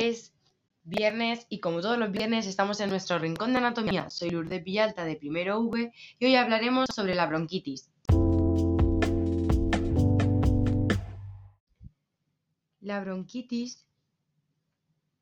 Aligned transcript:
Es 0.00 0.32
viernes 0.82 1.46
y 1.50 1.60
como 1.60 1.82
todos 1.82 1.98
los 1.98 2.10
viernes 2.10 2.46
estamos 2.46 2.80
en 2.80 2.88
nuestro 2.88 3.18
rincón 3.18 3.52
de 3.52 3.58
anatomía. 3.58 4.08
Soy 4.08 4.30
Lourdes 4.30 4.64
Villalta 4.64 5.04
de 5.04 5.14
primero 5.14 5.60
V 5.60 5.92
y 6.18 6.24
hoy 6.24 6.36
hablaremos 6.36 6.88
sobre 6.94 7.14
la 7.14 7.26
bronquitis. 7.26 7.90
La 12.80 13.00
bronquitis 13.00 13.84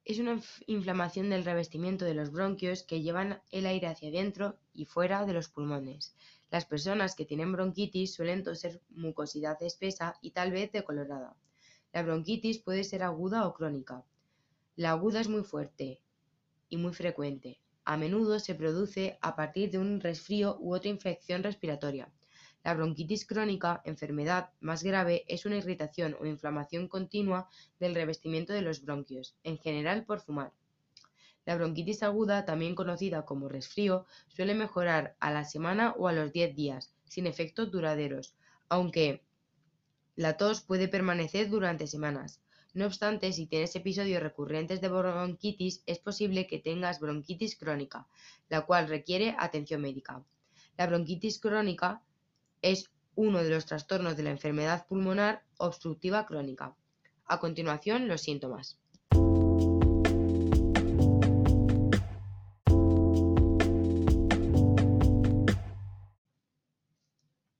es 0.04 0.20
una 0.20 0.40
inflamación 0.68 1.28
del 1.28 1.44
revestimiento 1.44 2.04
de 2.04 2.14
los 2.14 2.30
bronquios 2.30 2.84
que 2.84 3.02
llevan 3.02 3.42
el 3.50 3.66
aire 3.66 3.88
hacia 3.88 4.10
adentro 4.10 4.60
y 4.72 4.84
fuera 4.84 5.26
de 5.26 5.32
los 5.32 5.48
pulmones. 5.48 6.14
Las 6.52 6.66
personas 6.66 7.16
que 7.16 7.24
tienen 7.24 7.50
bronquitis 7.50 8.14
suelen 8.14 8.44
toser 8.44 8.80
mucosidad 8.90 9.60
espesa 9.60 10.14
y 10.22 10.30
tal 10.30 10.52
vez 10.52 10.70
decolorada. 10.70 11.34
La 11.92 12.04
bronquitis 12.04 12.60
puede 12.60 12.84
ser 12.84 13.02
aguda 13.02 13.48
o 13.48 13.54
crónica. 13.54 14.04
La 14.78 14.92
aguda 14.92 15.18
es 15.18 15.28
muy 15.28 15.42
fuerte 15.42 16.00
y 16.68 16.76
muy 16.76 16.92
frecuente. 16.92 17.60
A 17.84 17.96
menudo 17.96 18.38
se 18.38 18.54
produce 18.54 19.18
a 19.22 19.34
partir 19.34 19.72
de 19.72 19.78
un 19.78 20.00
resfrío 20.00 20.56
u 20.60 20.72
otra 20.72 20.88
infección 20.88 21.42
respiratoria. 21.42 22.12
La 22.62 22.74
bronquitis 22.74 23.26
crónica, 23.26 23.82
enfermedad 23.84 24.50
más 24.60 24.84
grave, 24.84 25.24
es 25.26 25.46
una 25.46 25.56
irritación 25.56 26.16
o 26.20 26.26
inflamación 26.26 26.86
continua 26.86 27.48
del 27.80 27.96
revestimiento 27.96 28.52
de 28.52 28.62
los 28.62 28.84
bronquios, 28.84 29.34
en 29.42 29.58
general 29.58 30.04
por 30.04 30.20
fumar. 30.20 30.52
La 31.44 31.56
bronquitis 31.56 32.04
aguda, 32.04 32.44
también 32.44 32.76
conocida 32.76 33.24
como 33.24 33.48
resfrío, 33.48 34.06
suele 34.28 34.54
mejorar 34.54 35.16
a 35.18 35.32
la 35.32 35.44
semana 35.44 35.92
o 35.98 36.06
a 36.06 36.12
los 36.12 36.30
10 36.30 36.54
días, 36.54 36.94
sin 37.04 37.26
efectos 37.26 37.72
duraderos, 37.72 38.36
aunque 38.68 39.24
la 40.14 40.36
tos 40.36 40.60
puede 40.60 40.86
permanecer 40.86 41.50
durante 41.50 41.88
semanas. 41.88 42.40
No 42.74 42.86
obstante, 42.86 43.32
si 43.32 43.46
tienes 43.46 43.74
episodios 43.76 44.22
recurrentes 44.22 44.80
de 44.80 44.88
bronquitis, 44.88 45.82
es 45.86 45.98
posible 45.98 46.46
que 46.46 46.58
tengas 46.58 47.00
bronquitis 47.00 47.56
crónica, 47.56 48.06
la 48.48 48.66
cual 48.66 48.88
requiere 48.88 49.34
atención 49.38 49.80
médica. 49.80 50.22
La 50.76 50.86
bronquitis 50.86 51.38
crónica 51.38 52.02
es 52.62 52.90
uno 53.14 53.42
de 53.42 53.50
los 53.50 53.66
trastornos 53.66 54.16
de 54.16 54.22
la 54.22 54.30
enfermedad 54.30 54.86
pulmonar 54.86 55.42
obstructiva 55.56 56.26
crónica. 56.26 56.76
A 57.24 57.40
continuación, 57.40 58.06
los 58.06 58.20
síntomas. 58.20 58.78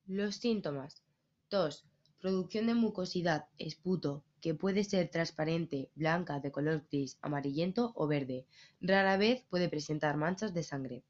Los 0.07 0.37
síntomas. 0.37 1.03
Tos, 1.49 1.85
producción 2.21 2.67
de 2.67 2.75
mucosidad, 2.75 3.47
esputo, 3.59 4.25
que 4.41 4.55
puede 4.55 4.85
ser 4.85 5.09
transparente, 5.09 5.91
blanca, 5.95 6.41
de 6.41 6.51
color 6.51 6.85
gris, 6.91 7.19
amarillento 7.23 7.93
o 7.95 8.07
verde. 8.07 8.47
Rara 8.81 9.17
vez 9.17 9.45
puede 9.51 9.69
presentar 9.69 10.17
manchas 10.17 10.55
de 10.55 10.63
sangre. 10.63 11.03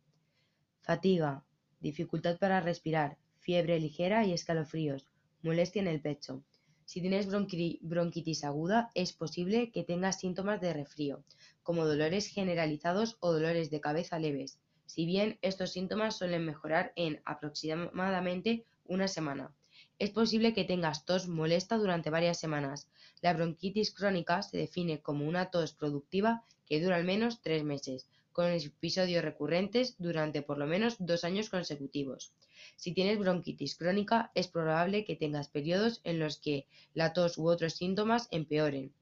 Fatiga, 0.80 1.44
dificultad 1.80 2.38
para 2.38 2.60
respirar, 2.60 3.18
fiebre 3.38 3.78
ligera 3.80 4.24
y 4.24 4.32
escalofríos, 4.32 5.06
molestia 5.42 5.80
en 5.80 5.88
el 5.88 6.00
pecho. 6.00 6.42
Si 6.84 7.02
tienes 7.02 7.28
bronquitis 7.28 8.44
aguda, 8.44 8.90
es 8.94 9.12
posible 9.12 9.70
que 9.70 9.84
tengas 9.84 10.20
síntomas 10.20 10.60
de 10.60 10.72
resfrío, 10.72 11.22
como 11.62 11.84
dolores 11.84 12.28
generalizados 12.28 13.18
o 13.20 13.32
dolores 13.32 13.70
de 13.70 13.80
cabeza 13.80 14.18
leves, 14.18 14.58
si 14.86 15.04
bien 15.04 15.38
estos 15.42 15.72
síntomas 15.72 16.16
suelen 16.16 16.46
mejorar 16.46 16.92
en 16.96 17.20
aproximadamente 17.26 18.64
una 18.86 19.06
semana. 19.06 19.54
Es 19.98 20.10
posible 20.10 20.54
que 20.54 20.64
tengas 20.64 21.04
tos 21.04 21.26
molesta 21.26 21.76
durante 21.76 22.08
varias 22.08 22.38
semanas. 22.38 22.88
La 23.20 23.32
bronquitis 23.34 23.92
crónica 23.92 24.42
se 24.42 24.56
define 24.56 25.00
como 25.02 25.26
una 25.26 25.50
tos 25.50 25.72
productiva 25.72 26.44
que 26.66 26.80
dura 26.80 26.96
al 26.96 27.04
menos 27.04 27.40
tres 27.42 27.64
meses, 27.64 28.08
con 28.32 28.46
episodios 28.46 29.24
recurrentes 29.24 29.96
durante 29.98 30.42
por 30.42 30.58
lo 30.58 30.66
menos 30.66 30.94
dos 31.00 31.24
años 31.24 31.50
consecutivos. 31.50 32.32
Si 32.76 32.92
tienes 32.92 33.18
bronquitis 33.18 33.74
crónica, 33.74 34.30
es 34.36 34.46
probable 34.46 35.04
que 35.04 35.16
tengas 35.16 35.48
periodos 35.48 36.00
en 36.04 36.20
los 36.20 36.38
que 36.38 36.66
la 36.94 37.12
tos 37.12 37.36
u 37.36 37.48
otros 37.48 37.74
síntomas 37.74 38.28
empeoren. 38.30 38.92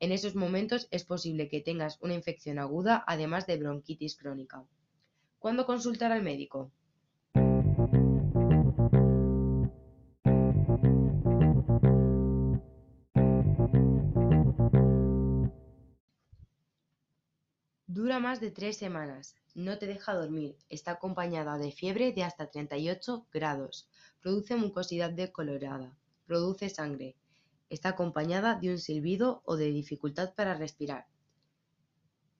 En 0.00 0.12
esos 0.12 0.34
momentos 0.34 0.88
es 0.90 1.04
posible 1.04 1.50
que 1.50 1.60
tengas 1.60 1.98
una 2.00 2.14
infección 2.14 2.58
aguda 2.58 3.04
además 3.06 3.46
de 3.46 3.58
bronquitis 3.58 4.16
crónica. 4.16 4.64
¿Cuándo 5.38 5.66
consultar 5.66 6.10
al 6.10 6.22
médico? 6.22 6.72
Dura 17.98 18.20
más 18.20 18.40
de 18.40 18.52
tres 18.52 18.76
semanas, 18.76 19.34
no 19.56 19.76
te 19.76 19.88
deja 19.88 20.14
dormir, 20.14 20.56
está 20.68 20.92
acompañada 20.92 21.58
de 21.58 21.72
fiebre 21.72 22.12
de 22.12 22.22
hasta 22.22 22.48
38 22.48 23.26
grados, 23.32 23.88
produce 24.22 24.54
mucosidad 24.54 25.10
decolorada, 25.10 25.98
produce 26.24 26.68
sangre, 26.68 27.16
está 27.68 27.88
acompañada 27.88 28.54
de 28.54 28.70
un 28.70 28.78
silbido 28.78 29.42
o 29.44 29.56
de 29.56 29.72
dificultad 29.72 30.32
para 30.36 30.54
respirar. 30.54 31.08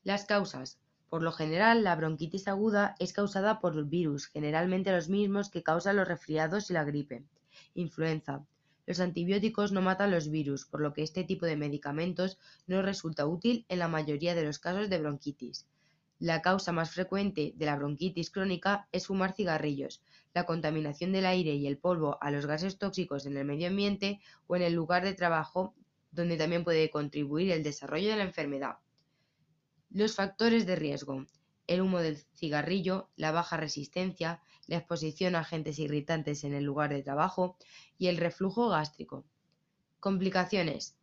Las 0.04 0.26
causas. 0.26 0.78
Por 1.08 1.24
lo 1.24 1.32
general, 1.32 1.82
la 1.82 1.96
bronquitis 1.96 2.46
aguda 2.46 2.94
es 3.00 3.12
causada 3.12 3.58
por 3.58 3.84
virus, 3.84 4.28
generalmente 4.28 4.92
los 4.92 5.08
mismos 5.08 5.50
que 5.50 5.64
causan 5.64 5.96
los 5.96 6.06
resfriados 6.06 6.70
y 6.70 6.74
la 6.74 6.84
gripe. 6.84 7.24
Influenza. 7.74 8.46
Los 8.88 9.00
antibióticos 9.00 9.70
no 9.70 9.82
matan 9.82 10.10
los 10.10 10.30
virus, 10.30 10.64
por 10.64 10.80
lo 10.80 10.94
que 10.94 11.02
este 11.02 11.22
tipo 11.22 11.44
de 11.44 11.58
medicamentos 11.58 12.38
no 12.66 12.80
resulta 12.80 13.26
útil 13.26 13.66
en 13.68 13.80
la 13.80 13.86
mayoría 13.86 14.34
de 14.34 14.42
los 14.42 14.58
casos 14.58 14.88
de 14.88 14.98
bronquitis. 14.98 15.66
La 16.18 16.40
causa 16.40 16.72
más 16.72 16.92
frecuente 16.92 17.52
de 17.54 17.66
la 17.66 17.76
bronquitis 17.76 18.30
crónica 18.30 18.88
es 18.90 19.08
fumar 19.08 19.34
cigarrillos, 19.34 20.00
la 20.32 20.46
contaminación 20.46 21.12
del 21.12 21.26
aire 21.26 21.54
y 21.54 21.66
el 21.66 21.76
polvo 21.76 22.16
a 22.22 22.30
los 22.30 22.46
gases 22.46 22.78
tóxicos 22.78 23.26
en 23.26 23.36
el 23.36 23.44
medio 23.44 23.68
ambiente 23.68 24.20
o 24.46 24.56
en 24.56 24.62
el 24.62 24.72
lugar 24.72 25.04
de 25.04 25.12
trabajo, 25.12 25.74
donde 26.10 26.38
también 26.38 26.64
puede 26.64 26.88
contribuir 26.88 27.50
el 27.50 27.62
desarrollo 27.62 28.08
de 28.08 28.16
la 28.16 28.22
enfermedad. 28.22 28.78
Los 29.90 30.14
factores 30.14 30.64
de 30.64 30.76
riesgo 30.76 31.26
el 31.68 31.82
humo 31.82 32.00
del 32.00 32.16
cigarrillo, 32.34 33.08
la 33.14 33.30
baja 33.30 33.56
resistencia, 33.56 34.42
la 34.66 34.78
exposición 34.78 35.36
a 35.36 35.40
agentes 35.40 35.78
irritantes 35.78 36.42
en 36.42 36.54
el 36.54 36.64
lugar 36.64 36.90
de 36.90 37.02
trabajo 37.02 37.56
y 37.98 38.08
el 38.08 38.16
reflujo 38.16 38.68
gástrico. 38.68 39.24
Complicaciones. 40.00 40.96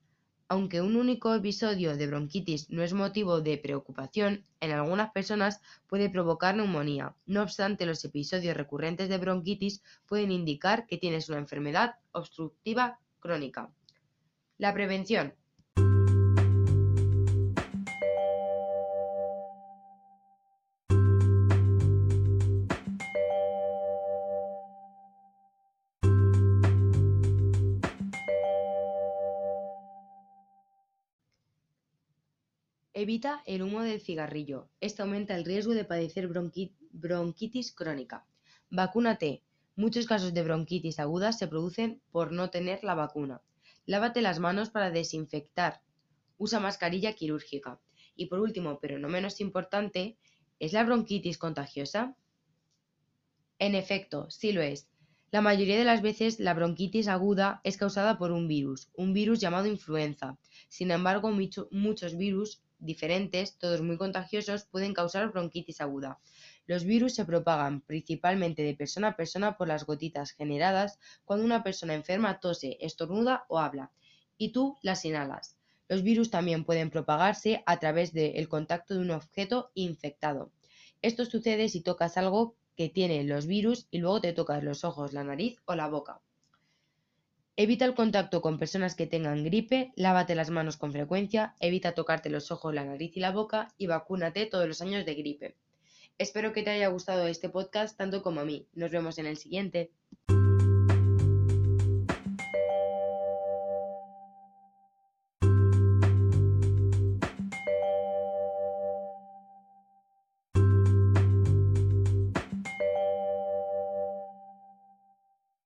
Aunque 0.48 0.82
un 0.82 0.96
único 0.96 1.34
episodio 1.34 1.98
de 1.98 2.06
bronquitis 2.06 2.70
no 2.70 2.84
es 2.84 2.94
motivo 2.94 3.42
de 3.42 3.58
preocupación, 3.58 4.46
en 4.60 4.72
algunas 4.72 5.12
personas 5.12 5.60
puede 5.88 6.10
provocar 6.10 6.56
neumonía. 6.56 7.16
No 7.26 7.42
obstante, 7.42 7.88
los 7.88 8.06
episodios 8.06 8.56
recurrentes 8.56 9.10
de 9.10 9.18
bronquitis 9.18 9.82
pueden 10.06 10.32
indicar 10.32 10.86
que 10.86 10.98
tienes 10.98 11.30
una 11.30 11.40
enfermedad 11.40 11.96
obstructiva 12.12 13.00
crónica. 13.20 13.72
La 14.58 14.74
prevención. 14.74 15.34
Evita 32.98 33.44
el 33.46 33.62
humo 33.62 33.82
del 33.82 34.00
cigarrillo. 34.00 34.70
Esto 34.80 35.04
aumenta 35.04 35.36
el 35.36 35.44
riesgo 35.44 35.74
de 35.74 35.84
padecer 35.84 36.30
bronquitis 36.30 37.74
crónica. 37.74 38.26
Vacúnate. 38.70 39.44
Muchos 39.76 40.06
casos 40.06 40.34
de 40.34 40.42
bronquitis 40.44 40.98
aguda 41.00 41.34
se 41.34 41.50
producen 41.50 42.02
por 42.14 42.32
no 42.32 42.52
tener 42.52 42.86
la 42.86 42.96
vacuna. 42.96 43.42
Lávate 43.86 44.22
las 44.22 44.40
manos 44.40 44.70
para 44.70 44.92
desinfectar. 44.92 45.82
Usa 46.38 46.62
mascarilla 46.62 47.12
quirúrgica. 47.12 47.82
Y 48.16 48.28
por 48.28 48.40
último, 48.40 48.80
pero 48.80 48.98
no 48.98 49.10
menos 49.10 49.42
importante, 49.42 50.18
¿es 50.60 50.72
la 50.72 50.86
bronquitis 50.86 51.38
contagiosa? 51.38 52.16
En 53.60 53.76
efecto, 53.76 54.32
sí 54.32 54.54
lo 54.54 54.62
es. 54.62 54.88
La 55.32 55.42
mayoría 55.42 55.78
de 55.78 55.84
las 55.84 56.02
veces 56.02 56.40
la 56.40 56.54
bronquitis 56.54 57.10
aguda 57.10 57.60
es 57.66 57.76
causada 57.76 58.18
por 58.18 58.32
un 58.32 58.48
virus, 58.48 58.88
un 58.94 59.12
virus 59.12 59.42
llamado 59.42 59.68
influenza. 59.68 60.38
Sin 60.70 60.92
embargo, 60.92 61.30
muchos 61.72 62.18
virus 62.18 62.62
diferentes, 62.86 63.58
todos 63.58 63.82
muy 63.82 63.98
contagiosos, 63.98 64.66
pueden 64.66 64.94
causar 64.94 65.32
bronquitis 65.32 65.82
aguda. 65.82 66.20
Los 66.68 66.84
virus 66.84 67.16
se 67.16 67.26
propagan 67.26 67.82
principalmente 67.82 68.64
de 68.64 68.76
persona 68.76 69.10
a 69.10 69.16
persona 69.16 69.58
por 69.58 69.68
las 69.68 69.86
gotitas 69.86 70.32
generadas 70.32 71.00
cuando 71.26 71.46
una 71.46 71.64
persona 71.64 71.94
enferma 71.94 72.40
tose, 72.40 72.78
estornuda 72.80 73.46
o 73.50 73.60
habla, 73.60 73.92
y 74.38 74.52
tú 74.52 74.78
las 74.82 75.06
inhalas. 75.06 75.58
Los 75.88 76.02
virus 76.02 76.32
también 76.32 76.64
pueden 76.64 76.90
propagarse 76.90 77.64
a 77.66 77.80
través 77.80 78.14
del 78.14 78.48
contacto 78.48 78.96
de 78.96 79.02
un 79.02 79.12
objeto 79.12 79.72
infectado. 79.76 80.52
Esto 81.02 81.26
sucede 81.26 81.70
si 81.70 81.82
tocas 81.82 82.18
algo 82.18 82.56
que 82.76 82.90
tiene 82.90 83.24
los 83.24 83.46
virus 83.46 83.88
y 83.92 84.00
luego 84.00 84.22
te 84.22 84.34
tocas 84.34 84.64
los 84.64 84.84
ojos, 84.84 85.14
la 85.14 85.24
nariz 85.24 85.58
o 85.66 85.76
la 85.76 85.88
boca. 85.88 86.22
Evita 87.58 87.86
el 87.86 87.96
contacto 87.96 88.42
con 88.42 88.60
personas 88.60 88.96
que 88.96 89.08
tengan 89.08 89.46
gripe, 89.46 89.94
lávate 89.96 90.36
las 90.36 90.50
manos 90.50 90.76
con 90.76 90.92
frecuencia, 90.92 91.56
evita 91.62 91.94
tocarte 91.94 92.30
los 92.30 92.52
ojos, 92.52 92.74
la 92.74 92.84
nariz 92.84 93.16
y 93.16 93.22
la 93.22 93.32
boca 93.32 93.70
y 93.78 93.88
vacúnate 93.88 94.46
todos 94.46 94.68
los 94.68 94.82
años 94.82 95.06
de 95.06 95.16
gripe. 95.16 95.56
Espero 96.18 96.52
que 96.52 96.64
te 96.64 96.72
haya 96.72 96.90
gustado 96.90 97.28
este 97.28 97.48
podcast 97.48 97.98
tanto 97.98 98.22
como 98.22 98.42
a 98.42 98.46
mí. 98.46 98.68
Nos 98.74 98.92
vemos 98.92 99.20
en 99.20 99.28
el 99.28 99.38
siguiente. 99.38 99.90